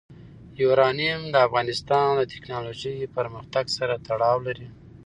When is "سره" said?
3.77-3.93